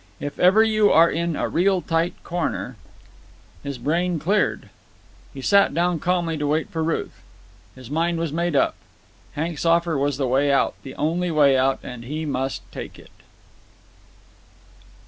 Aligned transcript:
"If 0.19 0.39
ever 0.39 0.63
you 0.63 0.91
are 0.91 1.11
in 1.11 1.35
a 1.35 1.47
real 1.47 1.79
tight 1.79 2.15
corner——" 2.23 2.75
His 3.61 3.77
brain 3.77 4.17
cleared. 4.17 4.71
He 5.31 5.43
sat 5.43 5.75
down 5.75 5.99
calmly 5.99 6.39
to 6.39 6.47
wait 6.47 6.71
for 6.71 6.81
Ruth. 6.83 7.21
His 7.75 7.91
mind 7.91 8.17
was 8.17 8.33
made 8.33 8.55
up. 8.55 8.73
Hank's 9.33 9.63
offer 9.63 9.95
was 9.99 10.17
the 10.17 10.27
way 10.27 10.51
out, 10.51 10.73
the 10.81 10.95
only 10.95 11.29
way 11.29 11.55
out, 11.55 11.81
and 11.83 12.03
he 12.05 12.25
must 12.25 12.63
take 12.71 12.97
it. 12.97 13.11